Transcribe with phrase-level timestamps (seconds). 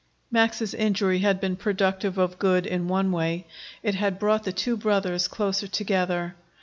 [0.31, 3.45] Max's injury had been productive of good, in one way.
[3.83, 6.33] It had brought the two brothers closer together.